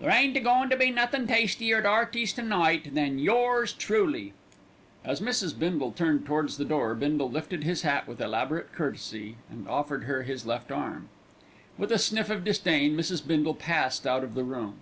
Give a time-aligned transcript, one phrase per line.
[0.00, 4.32] "There ain't a goin' to be nothin' tastier at 'Earty's to night than yours truly."
[5.04, 5.56] As Mrs.
[5.56, 10.24] Bindle turned towards the door Bindle lifted his hat with elaborate courtesy and offered her
[10.24, 11.08] his left arm.
[11.78, 13.24] With a sniff of disdain Mrs.
[13.24, 14.80] Bindle passed out of the room.